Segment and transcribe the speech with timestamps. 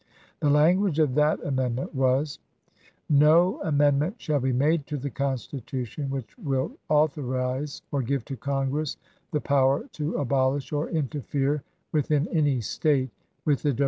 [0.39, 2.39] The language of that amendment was:
[3.07, 8.97] "No amendment shall be made to the Constitution which will authorize or give to Congress
[9.29, 11.61] the power to abolish or interfere
[11.91, 13.11] within any State
[13.45, 13.79] with the do «PGiot>e!"'